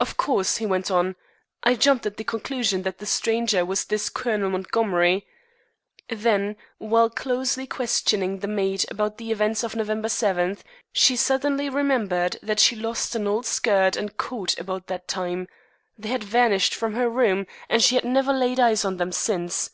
[0.00, 1.14] "Of course," he went on,
[1.62, 5.28] "I jumped at the conclusion that the stranger was this Colonel Montgomery.
[6.08, 10.58] Then, while closely questioning the maid about the events of November 7,
[10.92, 15.46] she suddenly remembered that she lost an old skirt and coat about that time.
[15.96, 19.70] They had vanished from her room, and she had never laid eyes on them since.